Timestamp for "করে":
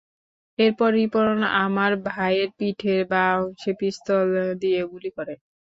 5.17-5.33